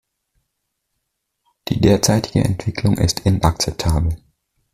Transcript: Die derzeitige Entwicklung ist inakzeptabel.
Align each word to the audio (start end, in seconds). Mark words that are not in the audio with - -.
Die 1.67 1.79
derzeitige 1.79 2.43
Entwicklung 2.43 2.97
ist 2.97 3.19
inakzeptabel. 3.19 4.17